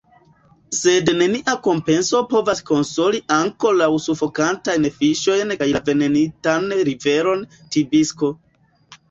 [0.75, 8.33] Sed nenia kompenso povas konsoli ankoraŭ sufokantajn fiŝojn kaj la venenitan riveron Tibisko.